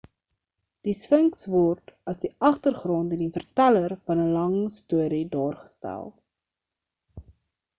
[0.87, 6.11] die sphinks word as die agtergrond en die verteller van 'n lang storie daargestel